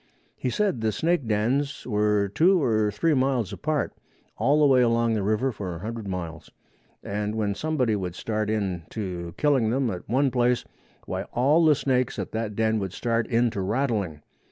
He 0.35 0.49
said 0.49 0.81
the 0.81 0.91
snake 0.91 1.27
dens 1.27 1.85
were 1.85 2.27
two 2.29 2.59
or 2.59 2.89
three 2.89 3.13
miles 3.13 3.53
apart, 3.53 3.93
all 4.35 4.59
the 4.59 4.65
way 4.65 4.81
along 4.81 5.13
the 5.13 5.21
river 5.21 5.51
for 5.51 5.75
a 5.75 5.79
hundred 5.81 6.07
miles, 6.07 6.49
and 7.03 7.35
when 7.35 7.53
somebody 7.53 7.95
would 7.95 8.15
start 8.15 8.49
in 8.49 8.81
to 8.89 9.35
killing 9.37 9.69
them 9.69 9.91
at 9.91 10.09
one 10.09 10.31
place, 10.31 10.65
why 11.05 11.25
all 11.25 11.63
the 11.63 11.75
snakes 11.75 12.17
at 12.17 12.31
that 12.31 12.55
den 12.55 12.79
would 12.79 12.93
start 12.93 13.27
in 13.27 13.51
to 13.51 13.61
rattling. 13.61 14.23